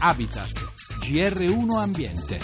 Habitat, 0.00 0.52
GR1 1.00 1.76
Ambiente. 1.76 2.38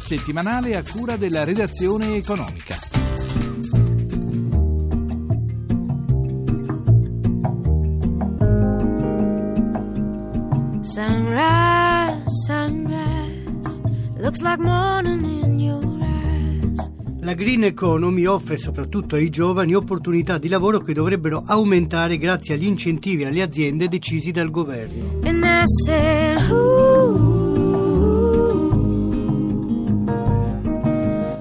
Settimanale 0.00 0.76
a 0.76 0.84
cura 0.84 1.16
della 1.16 1.42
redazione 1.42 2.14
economica. 2.14 2.76
Sunrise, 10.82 12.24
sunrise, 12.46 13.80
looks 14.18 14.40
like 14.40 14.62
morning 14.62 15.24
in 15.24 15.60
eyes. 15.60 15.89
La 17.30 17.36
green 17.36 17.62
economy 17.62 18.26
offre 18.26 18.56
soprattutto 18.56 19.14
ai 19.14 19.30
giovani 19.30 19.72
opportunità 19.72 20.36
di 20.36 20.48
lavoro 20.48 20.80
che 20.80 20.92
dovrebbero 20.92 21.44
aumentare 21.46 22.18
grazie 22.18 22.54
agli 22.54 22.66
incentivi 22.66 23.24
alle 23.24 23.40
aziende 23.40 23.86
decisi 23.86 24.32
dal 24.32 24.50
governo. 24.50 25.20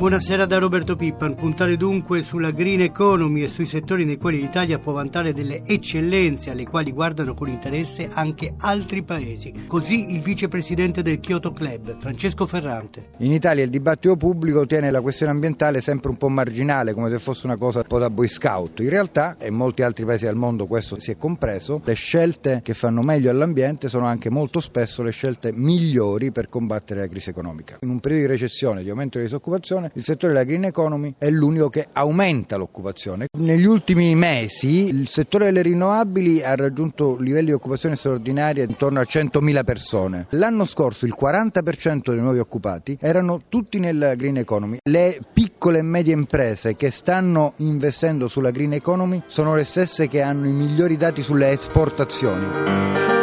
Buonasera 0.09 0.47
da 0.47 0.57
Roberto 0.57 0.95
Pippan. 0.95 1.35
Puntare 1.35 1.77
dunque 1.77 2.23
sulla 2.23 2.49
green 2.49 2.81
economy 2.81 3.43
e 3.43 3.47
sui 3.47 3.67
settori 3.67 4.05
nei 4.05 4.17
quali 4.17 4.41
l'Italia 4.41 4.79
può 4.79 4.91
vantare 4.91 5.33
delle 5.33 5.61
eccellenze 5.63 6.49
alle 6.49 6.65
quali 6.65 6.91
guardano 6.91 7.35
con 7.35 7.47
interesse 7.47 8.09
anche 8.11 8.55
altri 8.57 9.03
paesi. 9.03 9.65
Così 9.67 10.11
il 10.11 10.21
vicepresidente 10.21 11.03
del 11.03 11.19
Kyoto 11.19 11.53
Club, 11.53 11.97
Francesco 11.99 12.47
Ferrante. 12.47 13.09
In 13.17 13.31
Italia 13.31 13.63
il 13.63 13.69
dibattito 13.69 14.17
pubblico 14.17 14.65
tiene 14.65 14.89
la 14.89 15.01
questione 15.01 15.31
ambientale 15.31 15.79
sempre 15.79 16.09
un 16.09 16.17
po' 16.17 16.29
marginale, 16.29 16.95
come 16.95 17.11
se 17.11 17.19
fosse 17.19 17.45
una 17.45 17.57
cosa 17.57 17.81
un 17.81 17.87
po' 17.87 17.99
da 17.99 18.09
boy 18.09 18.27
scout. 18.27 18.79
In 18.79 18.89
realtà, 18.89 19.37
e 19.37 19.49
in 19.49 19.53
molti 19.53 19.83
altri 19.83 20.05
paesi 20.05 20.25
del 20.25 20.33
mondo 20.33 20.65
questo 20.65 20.99
si 20.99 21.11
è 21.11 21.17
compreso, 21.17 21.83
le 21.85 21.93
scelte 21.93 22.61
che 22.63 22.73
fanno 22.73 23.03
meglio 23.03 23.29
all'ambiente 23.29 23.89
sono 23.89 24.05
anche 24.05 24.31
molto 24.31 24.59
spesso 24.59 25.03
le 25.03 25.11
scelte 25.11 25.51
migliori 25.53 26.31
per 26.31 26.49
combattere 26.49 27.01
la 27.01 27.07
crisi 27.07 27.29
economica. 27.29 27.77
In 27.81 27.89
un 27.89 27.99
periodo 27.99 28.25
di 28.25 28.31
recessione, 28.31 28.81
di 28.81 28.89
aumento 28.89 29.19
di 29.19 29.25
disoccupazione, 29.25 29.91
il 29.99 30.05
settore 30.05 30.31
della 30.31 30.45
green 30.45 30.63
economy 30.63 31.13
è 31.17 31.29
l'unico 31.29 31.69
che 31.69 31.87
aumenta 31.91 32.55
l'occupazione. 32.55 33.27
Negli 33.37 33.65
ultimi 33.65 34.15
mesi 34.15 34.87
il 34.87 35.09
settore 35.09 35.45
delle 35.45 35.61
rinnovabili 35.61 36.41
ha 36.41 36.55
raggiunto 36.55 37.17
livelli 37.17 37.47
di 37.47 37.51
occupazione 37.51 37.97
straordinaria 37.97 38.63
intorno 38.63 39.01
a 39.01 39.03
100.000 39.03 39.63
persone. 39.65 40.27
L'anno 40.31 40.63
scorso 40.63 41.05
il 41.05 41.15
40% 41.19 42.11
dei 42.11 42.19
nuovi 42.19 42.39
occupati 42.39 42.97
erano 43.01 43.41
tutti 43.49 43.77
nella 43.77 44.15
green 44.15 44.37
economy. 44.37 44.77
Le 44.89 45.19
piccole 45.33 45.79
e 45.79 45.83
medie 45.83 46.13
imprese 46.13 46.77
che 46.77 46.91
stanno 46.91 47.53
investendo 47.57 48.29
sulla 48.29 48.51
green 48.51 48.73
economy 48.73 49.21
sono 49.27 49.53
le 49.53 49.65
stesse 49.65 50.07
che 50.07 50.21
hanno 50.21 50.47
i 50.47 50.53
migliori 50.53 50.95
dati 50.95 51.21
sulle 51.21 51.51
esportazioni. 51.51 53.18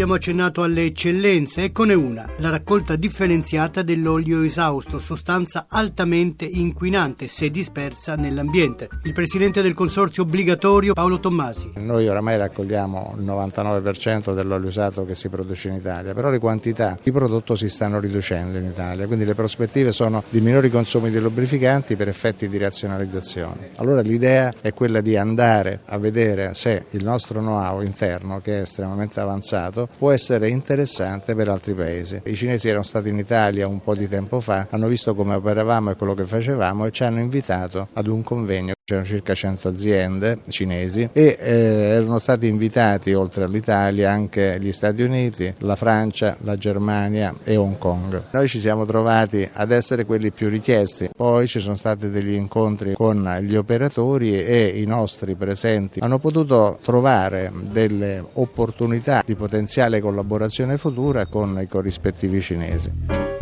Abbiamo 0.00 0.16
accennato 0.16 0.62
alle 0.62 0.84
eccellenze, 0.84 1.62
eccone 1.62 1.92
una, 1.92 2.26
la 2.38 2.48
raccolta 2.48 2.96
differenziata 2.96 3.82
dell'olio 3.82 4.42
esausto, 4.42 4.98
sostanza 4.98 5.66
altamente 5.68 6.46
inquinante 6.46 7.26
se 7.26 7.50
dispersa 7.50 8.14
nell'ambiente. 8.14 8.88
Il 9.02 9.12
presidente 9.12 9.60
del 9.60 9.74
consorzio 9.74 10.22
obbligatorio 10.22 10.94
Paolo 10.94 11.20
Tommasi. 11.20 11.72
Noi 11.74 12.08
oramai 12.08 12.38
raccogliamo 12.38 13.16
il 13.18 13.24
99% 13.26 14.34
dell'olio 14.34 14.68
usato 14.68 15.04
che 15.04 15.14
si 15.14 15.28
produce 15.28 15.68
in 15.68 15.74
Italia, 15.74 16.14
però 16.14 16.30
le 16.30 16.38
quantità 16.38 16.98
di 17.02 17.12
prodotto 17.12 17.54
si 17.54 17.68
stanno 17.68 18.00
riducendo 18.00 18.56
in 18.56 18.64
Italia, 18.64 19.04
quindi 19.06 19.26
le 19.26 19.34
prospettive 19.34 19.92
sono 19.92 20.24
di 20.30 20.40
minori 20.40 20.70
consumi 20.70 21.10
di 21.10 21.20
lubrificanti 21.20 21.96
per 21.96 22.08
effetti 22.08 22.48
di 22.48 22.56
razionalizzazione. 22.56 23.72
Allora 23.76 24.00
l'idea 24.00 24.50
è 24.62 24.72
quella 24.72 25.02
di 25.02 25.18
andare 25.18 25.80
a 25.84 25.98
vedere 25.98 26.54
se 26.54 26.86
il 26.92 27.04
nostro 27.04 27.40
know-how 27.40 27.82
interno, 27.82 28.38
che 28.38 28.60
è 28.60 28.62
estremamente 28.62 29.20
avanzato, 29.20 29.88
può 29.98 30.10
essere 30.12 30.48
interessante 30.48 31.34
per 31.34 31.48
altri 31.48 31.74
paesi. 31.74 32.20
I 32.24 32.34
cinesi 32.34 32.68
erano 32.68 32.84
stati 32.84 33.08
in 33.08 33.18
Italia 33.18 33.66
un 33.66 33.80
po' 33.80 33.94
di 33.94 34.08
tempo 34.08 34.40
fa, 34.40 34.66
hanno 34.70 34.88
visto 34.88 35.14
come 35.14 35.34
operavamo 35.34 35.90
e 35.90 35.96
quello 35.96 36.14
che 36.14 36.24
facevamo 36.24 36.86
e 36.86 36.90
ci 36.90 37.04
hanno 37.04 37.20
invitato 37.20 37.88
ad 37.92 38.06
un 38.06 38.22
convegno 38.22 38.74
c'erano 38.90 39.04
circa 39.04 39.34
100 39.34 39.68
aziende 39.68 40.38
cinesi 40.48 41.08
e 41.12 41.36
eh, 41.38 41.50
erano 41.50 42.18
stati 42.18 42.48
invitati 42.48 43.12
oltre 43.12 43.44
all'Italia 43.44 44.10
anche 44.10 44.58
gli 44.60 44.72
Stati 44.72 45.02
Uniti, 45.02 45.52
la 45.58 45.76
Francia, 45.76 46.36
la 46.40 46.56
Germania 46.56 47.32
e 47.44 47.56
Hong 47.56 47.78
Kong. 47.78 48.24
Noi 48.32 48.48
ci 48.48 48.58
siamo 48.58 48.84
trovati 48.84 49.48
ad 49.52 49.70
essere 49.70 50.04
quelli 50.04 50.32
più 50.32 50.48
richiesti, 50.48 51.10
poi 51.14 51.46
ci 51.46 51.60
sono 51.60 51.76
stati 51.76 52.10
degli 52.10 52.32
incontri 52.32 52.94
con 52.94 53.38
gli 53.42 53.54
operatori 53.54 54.44
e 54.44 54.80
i 54.80 54.86
nostri 54.86 55.36
presenti 55.36 56.00
hanno 56.00 56.18
potuto 56.18 56.78
trovare 56.82 57.52
delle 57.70 58.24
opportunità 58.32 59.22
di 59.24 59.36
potenziale 59.36 60.00
collaborazione 60.00 60.78
futura 60.78 61.26
con 61.26 61.58
i 61.60 61.68
corrispettivi 61.68 62.40
cinesi. 62.40 63.39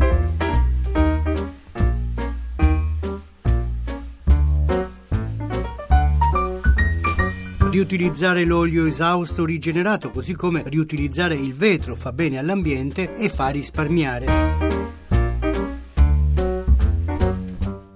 Riutilizzare 7.79 8.45
l'olio 8.45 8.87
esausto 8.87 9.45
rigenerato, 9.45 10.11
così 10.11 10.35
come 10.35 10.65
riutilizzare 10.67 11.37
il 11.37 11.55
vetro, 11.55 11.95
fa 11.95 12.11
bene 12.11 12.37
all'ambiente 12.37 13.15
e 13.15 13.29
fa 13.29 13.51
risparmiare. 13.51 14.68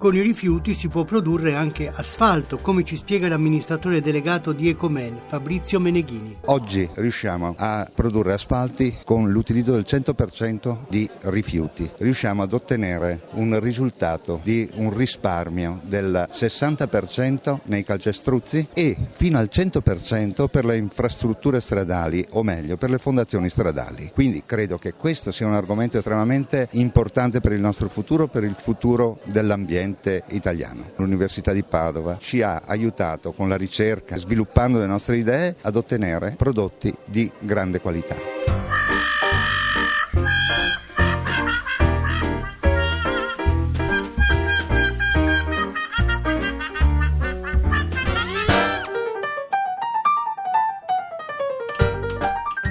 Con 0.02 0.16
i 0.16 0.20
rifiuti 0.20 0.74
si 0.74 0.88
può 0.88 1.04
produrre 1.04 1.54
anche 1.54 1.86
asfalto, 1.86 2.56
come 2.56 2.82
ci 2.82 2.96
spiega 2.96 3.28
l'amministratore 3.28 4.00
delegato 4.00 4.50
di 4.50 4.68
Ecomen, 4.68 5.20
Fabrizio 5.28 5.78
Meneghini. 5.78 6.38
Oggi 6.46 6.90
riusciamo 6.92 7.54
a 7.56 7.88
produrre 7.94 8.32
asfalti 8.32 8.98
con 9.04 9.30
l'utilizzo 9.30 9.70
del 9.70 9.84
100% 9.86 10.78
di 10.88 11.08
rifiuti. 11.26 11.88
Riusciamo 11.98 12.42
ad 12.42 12.52
ottenere 12.52 13.28
un 13.34 13.60
risultato 13.60 14.40
di 14.42 14.68
un 14.74 14.92
risparmio 14.92 15.78
del 15.84 16.28
60% 16.32 17.60
nei 17.66 17.84
calcestruzzi 17.84 18.70
e 18.74 18.96
fino 19.12 19.38
al 19.38 19.50
100% 19.52 20.48
per 20.48 20.64
le 20.64 20.78
infrastrutture 20.78 21.60
stradali, 21.60 22.26
o 22.30 22.42
meglio, 22.42 22.76
per 22.76 22.90
le 22.90 22.98
fondazioni 22.98 23.48
stradali. 23.48 24.10
Quindi 24.12 24.42
credo 24.44 24.78
che 24.78 24.94
questo 24.94 25.30
sia 25.30 25.46
un 25.46 25.54
argomento 25.54 25.96
estremamente 25.96 26.66
importante 26.72 27.40
per 27.40 27.52
il 27.52 27.60
nostro 27.60 27.88
futuro, 27.88 28.26
per 28.26 28.42
il 28.42 28.56
futuro 28.58 29.20
dell'ambiente 29.26 29.90
italiano. 30.28 30.90
L'Università 30.96 31.52
di 31.52 31.62
Padova 31.62 32.18
ci 32.20 32.42
ha 32.42 32.62
aiutato 32.64 33.32
con 33.32 33.48
la 33.48 33.56
ricerca, 33.56 34.16
sviluppando 34.16 34.78
le 34.78 34.86
nostre 34.86 35.16
idee, 35.16 35.56
ad 35.62 35.76
ottenere 35.76 36.34
prodotti 36.36 36.94
di 37.04 37.30
grande 37.40 37.80
qualità. 37.80 38.51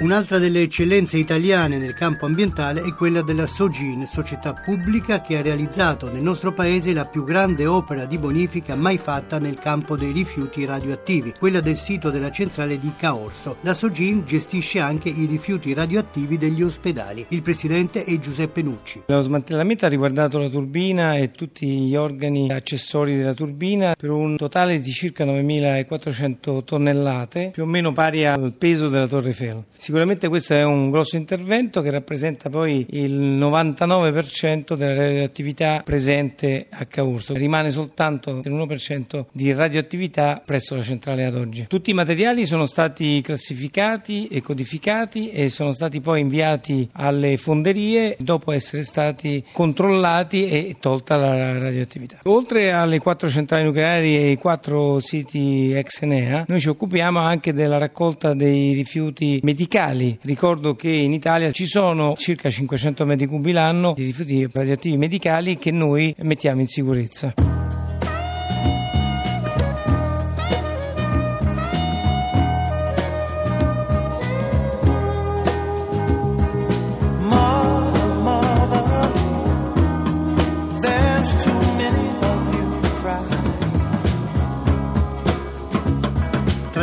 Un'altra 0.02 0.38
delle 0.38 0.62
eccellenze 0.62 1.16
italiane 1.16 1.78
nel 1.78 1.94
campo 1.94 2.26
ambientale 2.26 2.82
è 2.82 2.92
quella 2.92 3.22
della 3.22 3.46
Sogin, 3.46 4.04
società 4.04 4.52
pubblica 4.52 5.20
che 5.20 5.38
ha 5.38 5.42
realizzato 5.42 6.10
nel 6.10 6.24
nostro 6.24 6.52
paese 6.52 6.92
la 6.92 7.04
più 7.04 7.22
grande 7.22 7.66
opera 7.66 8.04
di 8.04 8.18
bonifica 8.18 8.74
mai 8.74 8.98
fatta 8.98 9.38
nel 9.38 9.60
campo 9.60 9.96
dei 9.96 10.10
rifiuti 10.10 10.64
radioattivi, 10.64 11.34
quella 11.38 11.60
del 11.60 11.76
sito 11.76 12.10
della 12.10 12.32
centrale 12.32 12.80
di 12.80 12.90
Caorso. 12.96 13.58
La 13.60 13.74
Sogin 13.74 14.24
gestisce 14.26 14.80
anche 14.80 15.08
i 15.08 15.24
rifiuti 15.24 15.72
radioattivi 15.72 16.36
degli 16.36 16.64
ospedali. 16.64 17.24
Il 17.28 17.42
presidente 17.42 18.02
è 18.02 18.18
Giuseppe 18.18 18.60
Nucci. 18.60 19.02
Lo 19.06 19.22
smantellamento 19.22 19.86
ha 19.86 19.88
riguardato 19.88 20.40
la 20.40 20.48
turbina 20.48 21.16
e 21.16 21.30
tutti 21.30 21.64
gli 21.64 21.94
organi 21.94 22.50
accessori 22.50 23.16
della 23.16 23.34
turbina 23.34 23.94
per 23.96 24.10
un 24.10 24.36
totale 24.36 24.80
di 24.80 24.90
circa 24.90 25.24
9.400 25.24 26.64
tonnellate, 26.64 27.50
più 27.52 27.62
o 27.62 27.66
meno 27.66 27.92
pari 27.92 28.26
al 28.26 28.52
peso 28.58 28.88
della 28.88 29.06
Torre 29.06 29.28
Eiffel. 29.28 29.62
Sicuramente 29.92 30.28
questo 30.28 30.54
è 30.54 30.64
un 30.64 30.88
grosso 30.88 31.16
intervento 31.16 31.82
che 31.82 31.90
rappresenta 31.90 32.48
poi 32.48 32.86
il 32.92 33.12
99% 33.12 34.74
della 34.74 34.94
radioattività 34.94 35.82
presente 35.84 36.68
a 36.70 36.86
Caurso. 36.86 37.34
Rimane 37.34 37.70
soltanto 37.70 38.40
l'1% 38.42 39.26
di 39.32 39.52
radioattività 39.52 40.40
presso 40.42 40.76
la 40.76 40.82
centrale 40.82 41.26
ad 41.26 41.34
oggi. 41.34 41.66
Tutti 41.68 41.90
i 41.90 41.92
materiali 41.92 42.46
sono 42.46 42.64
stati 42.64 43.20
classificati 43.20 44.28
e 44.28 44.40
codificati 44.40 45.28
e 45.28 45.50
sono 45.50 45.72
stati 45.72 46.00
poi 46.00 46.22
inviati 46.22 46.88
alle 46.92 47.36
fonderie 47.36 48.16
dopo 48.18 48.50
essere 48.50 48.84
stati 48.84 49.44
controllati 49.52 50.48
e 50.48 50.76
tolta 50.80 51.16
la 51.16 51.58
radioattività. 51.58 52.20
Oltre 52.22 52.72
alle 52.72 52.98
quattro 52.98 53.28
centrali 53.28 53.64
nucleari 53.64 54.16
e 54.16 54.30
i 54.30 54.36
quattro 54.38 55.00
siti 55.00 55.70
ex 55.74 56.00
Enea, 56.00 56.46
noi 56.48 56.60
ci 56.60 56.70
occupiamo 56.70 57.18
anche 57.18 57.52
della 57.52 57.76
raccolta 57.76 58.32
dei 58.32 58.72
rifiuti 58.72 59.38
medicali 59.42 59.80
medicali. 59.82 60.18
Ricordo 60.22 60.74
che 60.74 60.90
in 60.90 61.12
Italia 61.12 61.50
ci 61.50 61.66
sono 61.66 62.14
circa 62.16 62.48
500 62.48 63.04
metri 63.04 63.26
cubi 63.26 63.52
l'anno 63.52 63.92
di 63.94 64.04
rifiuti 64.04 64.48
radioattivi 64.50 64.96
medicali 64.96 65.56
che 65.56 65.70
noi 65.70 66.14
mettiamo 66.18 66.60
in 66.60 66.68
sicurezza. 66.68 67.51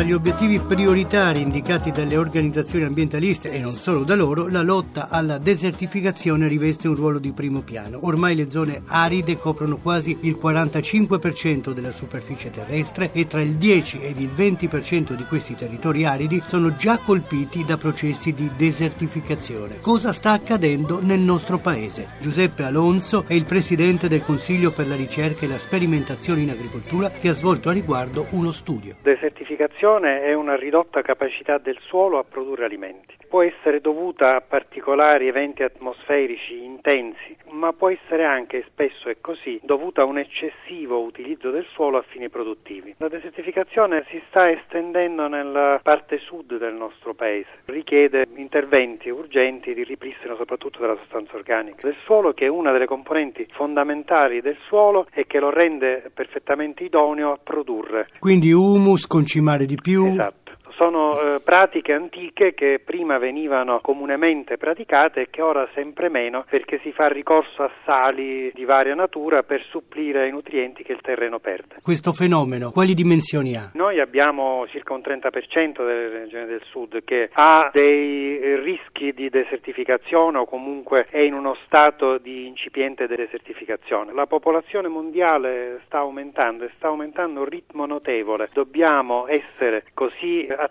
Gli 0.02 0.12
obiettivi 0.12 0.60
prioritari 0.60 1.40
indicati 1.40 1.90
dalle 1.90 2.16
organizzazioni 2.16 2.84
ambientaliste 2.84 3.50
e 3.50 3.58
non 3.58 3.72
solo 3.72 4.04
da 4.04 4.14
loro, 4.14 4.48
la 4.48 4.62
lotta 4.62 5.08
alla 5.10 5.38
desertificazione 5.38 6.48
riveste 6.48 6.88
un 6.88 6.94
ruolo 6.94 7.18
di 7.18 7.32
primo 7.32 7.60
piano. 7.60 7.98
Ormai 8.02 8.34
le 8.36 8.48
zone 8.48 8.82
aride 8.86 9.36
coprono 9.36 9.78
quasi 9.78 10.16
il 10.22 10.38
45% 10.40 11.72
della 11.72 11.90
superficie 11.90 12.50
terrestre 12.50 13.10
e 13.12 13.26
tra 13.26 13.42
il 13.42 13.56
10 13.56 14.00
ed 14.00 14.20
il 14.20 14.30
20% 14.34 15.14
di 15.14 15.24
questi 15.24 15.56
territori 15.56 16.04
aridi 16.04 16.42
sono 16.46 16.76
già 16.76 16.98
colpiti 16.98 17.64
da 17.64 17.76
processi 17.76 18.32
di 18.32 18.50
desertificazione. 18.56 19.80
Cosa 19.80 20.12
sta 20.12 20.30
accadendo 20.30 21.00
nel 21.02 21.20
nostro 21.20 21.58
paese? 21.58 22.10
Giuseppe 22.20 22.62
Alonso 22.62 23.24
è 23.26 23.34
il 23.34 23.44
presidente 23.44 24.08
del 24.08 24.22
Consiglio 24.22 24.70
per 24.70 24.86
la 24.86 24.96
ricerca 24.96 25.44
e 25.44 25.48
la 25.48 25.58
sperimentazione 25.58 26.42
in 26.42 26.50
agricoltura 26.50 27.10
che 27.10 27.28
ha 27.28 27.34
svolto 27.34 27.68
a 27.68 27.72
riguardo 27.72 28.26
uno 28.30 28.50
studio. 28.50 28.94
Desertificazione 29.02 29.88
è 29.98 30.34
una 30.34 30.54
ridotta 30.54 31.02
capacità 31.02 31.58
del 31.58 31.78
suolo 31.80 32.18
a 32.18 32.24
produrre 32.24 32.64
alimenti. 32.64 33.16
Può 33.28 33.42
essere 33.42 33.80
dovuta 33.80 34.36
a 34.36 34.40
particolari 34.40 35.26
eventi 35.26 35.62
atmosferici 35.62 36.62
intensi, 36.64 37.36
ma 37.52 37.72
può 37.72 37.90
essere 37.90 38.24
anche, 38.24 38.64
spesso 38.68 39.08
è 39.08 39.16
così, 39.20 39.58
dovuta 39.62 40.02
a 40.02 40.04
un 40.04 40.18
eccessivo 40.18 41.00
utilizzo 41.00 41.50
del 41.50 41.66
suolo 41.72 41.98
a 41.98 42.04
fini 42.06 42.28
produttivi. 42.28 42.94
La 42.98 43.08
desertificazione 43.08 44.04
si 44.10 44.22
sta 44.28 44.50
estendendo 44.50 45.26
nella 45.26 45.80
parte 45.82 46.18
sud 46.18 46.56
del 46.58 46.74
nostro 46.74 47.14
paese, 47.14 47.48
richiede 47.66 48.26
interventi 48.36 49.10
urgenti 49.10 49.72
di 49.72 49.82
ripristino 49.82 50.36
soprattutto 50.36 50.78
della 50.78 50.96
sostanza 50.96 51.36
organica 51.36 51.86
del 51.86 51.96
suolo, 52.04 52.32
che 52.32 52.46
è 52.46 52.48
una 52.48 52.70
delle 52.70 52.86
componenti 52.86 53.46
fondamentali 53.52 54.40
del 54.40 54.56
suolo 54.66 55.06
e 55.12 55.26
che 55.26 55.40
lo 55.40 55.50
rende 55.50 56.10
perfettamente 56.14 56.84
idoneo 56.84 57.32
a 57.32 57.38
produrre. 57.42 58.08
Quindi 58.18 58.52
humus, 58.52 59.06
concimare 59.06 59.66
di 59.66 59.78
più. 59.80 60.06
Esatto 60.06 60.39
sono 60.80 61.20
eh, 61.20 61.40
pratiche 61.40 61.92
antiche 61.92 62.54
che 62.54 62.80
prima 62.82 63.18
venivano 63.18 63.80
comunemente 63.80 64.56
praticate 64.56 65.20
e 65.20 65.26
che 65.28 65.42
ora 65.42 65.68
sempre 65.74 66.08
meno 66.08 66.46
perché 66.48 66.80
si 66.82 66.90
fa 66.90 67.06
ricorso 67.08 67.64
a 67.64 67.70
sali 67.84 68.50
di 68.54 68.64
varia 68.64 68.94
natura 68.94 69.42
per 69.42 69.62
supplire 69.68 70.22
ai 70.22 70.30
nutrienti 70.30 70.82
che 70.82 70.92
il 70.92 71.02
terreno 71.02 71.38
perde. 71.38 71.76
Questo 71.82 72.12
fenomeno 72.12 72.70
quali 72.70 72.94
dimensioni 72.94 73.56
ha? 73.56 73.70
Noi 73.74 74.00
abbiamo 74.00 74.66
circa 74.68 74.94
un 74.94 75.00
30% 75.00 75.84
delle 75.84 76.08
regioni 76.08 76.46
del 76.46 76.62
sud 76.64 77.04
che 77.04 77.28
ha 77.30 77.68
dei 77.70 78.56
rischi 78.62 79.12
di 79.12 79.28
desertificazione 79.28 80.38
o 80.38 80.46
comunque 80.46 81.08
è 81.10 81.18
in 81.18 81.34
uno 81.34 81.58
stato 81.66 82.16
di 82.16 82.46
incipiente 82.46 83.06
desertificazione. 83.06 84.14
La 84.14 84.26
popolazione 84.26 84.88
mondiale 84.88 85.82
sta 85.84 85.98
aumentando 85.98 86.64
e 86.64 86.70
sta 86.76 86.88
aumentando 86.88 87.40
a 87.40 87.42
un 87.42 87.48
ritmo 87.50 87.84
notevole. 87.84 88.48
Dobbiamo 88.50 89.26
essere 89.26 89.84
così 89.92 90.46
attenti 90.48 90.68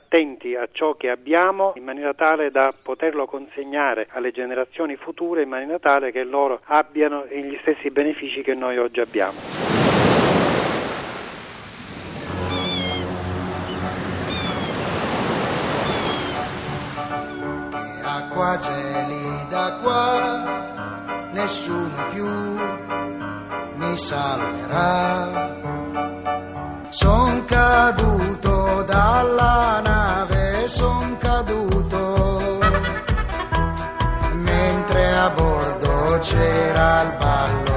a 0.55 0.67
ciò 0.71 0.95
che 0.95 1.09
abbiamo 1.09 1.73
in 1.75 1.83
maniera 1.83 2.13
tale 2.13 2.49
da 2.51 2.73
poterlo 2.81 3.25
consegnare 3.25 4.07
alle 4.11 4.31
generazioni 4.31 4.95
future 4.95 5.43
in 5.43 5.49
maniera 5.49 5.77
tale 5.79 6.11
che 6.11 6.23
loro 6.23 6.61
abbiano 6.65 7.25
gli 7.25 7.55
stessi 7.57 7.91
benefici 7.91 8.41
che 8.41 8.55
noi 8.55 8.77
oggi 8.77 8.99
abbiamo. 8.99 9.69
acqua 18.39 18.57
gelida 18.57 19.79
qua, 19.81 21.29
nessuno 21.31 22.07
più 22.09 22.25
mi 23.75 23.97
salverà. 23.97 25.58
C'era 36.19 37.03
il 37.03 37.15
ballo 37.17 37.68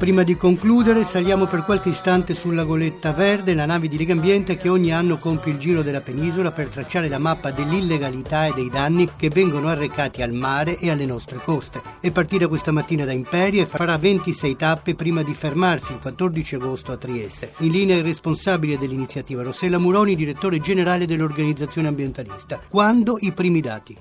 Prima 0.00 0.22
di 0.22 0.34
concludere 0.34 1.04
saliamo 1.04 1.44
per 1.44 1.62
qualche 1.62 1.90
istante 1.90 2.32
sulla 2.32 2.64
goletta 2.64 3.12
verde, 3.12 3.52
la 3.52 3.66
nave 3.66 3.86
di 3.86 3.98
Legambiente 3.98 4.56
che 4.56 4.70
ogni 4.70 4.94
anno 4.94 5.18
compie 5.18 5.52
il 5.52 5.58
giro 5.58 5.82
della 5.82 6.00
penisola 6.00 6.52
per 6.52 6.70
tracciare 6.70 7.06
la 7.06 7.18
mappa 7.18 7.50
dell'illegalità 7.50 8.46
e 8.46 8.54
dei 8.54 8.70
danni 8.70 9.10
che 9.14 9.28
vengono 9.28 9.68
arrecati 9.68 10.22
al 10.22 10.32
mare 10.32 10.78
e 10.78 10.88
alle 10.90 11.04
nostre 11.04 11.36
coste. 11.36 11.82
È 12.00 12.10
partita 12.10 12.48
questa 12.48 12.72
mattina 12.72 13.04
da 13.04 13.12
Imperia 13.12 13.62
e 13.62 13.66
farà 13.66 13.98
26 13.98 14.56
tappe 14.56 14.94
prima 14.94 15.22
di 15.22 15.34
fermarsi 15.34 15.92
il 15.92 15.98
14 15.98 16.54
agosto 16.54 16.92
a 16.92 16.96
Trieste. 16.96 17.52
In 17.58 17.70
linea 17.70 17.98
il 17.98 18.02
responsabile 18.02 18.78
dell'iniziativa 18.78 19.42
Rossella 19.42 19.76
Muroni, 19.76 20.16
direttore 20.16 20.60
generale 20.60 21.04
dell'organizzazione 21.04 21.88
ambientalista. 21.88 22.58
Quando 22.70 23.18
i 23.20 23.32
primi 23.32 23.60
dati? 23.60 23.94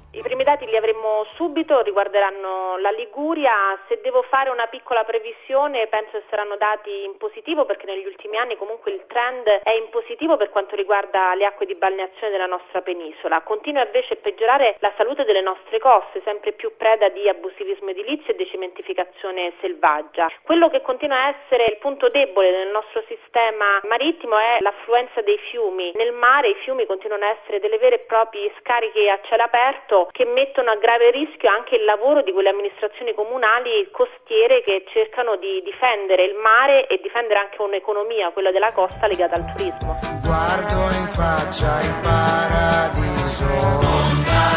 Dati 0.49 0.65
li 0.65 0.77
avremo 0.77 1.27
subito, 1.35 1.79
riguarderanno 1.81 2.77
la 2.79 2.89
Liguria. 2.89 3.77
Se 3.87 3.99
devo 4.01 4.23
fare 4.23 4.49
una 4.49 4.65
piccola 4.65 5.03
previsione 5.03 5.85
penso 5.85 6.17
che 6.17 6.23
saranno 6.27 6.55
dati 6.57 7.05
in 7.05 7.17
positivo 7.17 7.65
perché 7.65 7.85
negli 7.85 8.07
ultimi 8.07 8.35
anni 8.35 8.57
comunque 8.57 8.89
il 8.89 9.05
trend 9.05 9.45
è 9.45 9.69
in 9.73 9.89
positivo 9.91 10.37
per 10.37 10.49
quanto 10.49 10.75
riguarda 10.75 11.35
le 11.35 11.45
acque 11.45 11.67
di 11.67 11.77
balneazione 11.77 12.31
della 12.31 12.47
nostra 12.47 12.81
penisola. 12.81 13.41
Continua 13.41 13.85
invece 13.85 14.13
a 14.13 14.17
peggiorare 14.17 14.77
la 14.79 14.91
salute 14.97 15.23
delle 15.23 15.41
nostre 15.41 15.77
coste, 15.77 16.19
sempre 16.21 16.53
più 16.53 16.75
preda 16.75 17.09
di 17.09 17.29
abusivismo 17.29 17.91
edilizio 17.91 18.33
e 18.33 18.35
decementificazione 18.35 19.53
selvaggia. 19.61 20.31
Quello 20.41 20.67
che 20.69 20.81
continua 20.81 21.25
a 21.25 21.35
essere 21.37 21.65
il 21.65 21.77
punto 21.77 22.07
debole 22.07 22.49
del 22.49 22.69
nostro 22.69 23.03
sistema 23.05 23.77
marittimo 23.87 24.35
è 24.39 24.57
l'affluenza 24.61 25.21
dei 25.21 25.37
fiumi. 25.51 25.91
Nel 25.93 26.13
mare 26.13 26.49
i 26.49 26.55
fiumi 26.65 26.87
continuano 26.87 27.25
a 27.25 27.37
essere 27.37 27.59
delle 27.59 27.77
vere 27.77 27.99
e 28.01 28.05
proprie 28.07 28.49
scariche 28.57 29.11
a 29.11 29.19
cielo 29.21 29.43
aperto 29.43 30.07
che 30.11 30.25
mettono 30.39 30.71
a 30.71 30.77
grave 30.79 31.11
rischio 31.11 31.51
anche 31.51 31.75
il 31.75 31.83
lavoro 31.83 32.23
di 32.23 32.31
quelle 32.31 32.55
amministrazioni 32.55 33.11
comunali 33.13 33.91
costiere 33.91 34.63
che 34.63 34.87
cercano 34.87 35.35
di 35.35 35.59
difendere 35.67 36.23
il 36.23 36.35
mare 36.39 36.87
e 36.87 36.99
difendere 37.03 37.39
anche 37.43 37.59
un'economia, 37.59 38.31
quella 38.31 38.51
della 38.51 38.71
costa, 38.71 39.07
legata 39.07 39.35
al 39.35 39.45
turismo. 39.51 39.99
Guardo 40.23 40.79
in 40.95 41.07
faccia 41.11 41.83
il 41.83 41.95
paradiso, 41.99 43.51
onda 43.51 44.47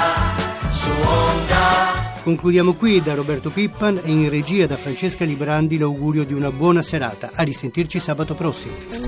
su 0.71 0.93
onda. 1.03 2.23
Concludiamo 2.23 2.75
qui 2.75 3.03
da 3.03 3.15
Roberto 3.15 3.51
Pippan 3.51 3.99
e 4.05 4.11
in 4.11 4.31
regia 4.31 4.67
da 4.67 4.77
Francesca 4.77 5.25
Librandi 5.25 5.79
l'augurio 5.79 6.23
di 6.23 6.33
una 6.33 6.51
buona 6.51 6.83
serata. 6.83 7.31
A 7.35 7.43
risentirci 7.43 7.99
sabato 7.99 8.35
prossimo. 8.35 9.02